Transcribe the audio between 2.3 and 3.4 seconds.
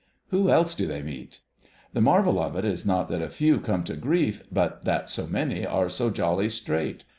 of it is not that a